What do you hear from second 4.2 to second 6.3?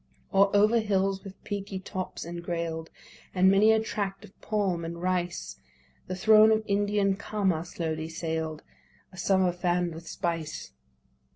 of palm and rice, The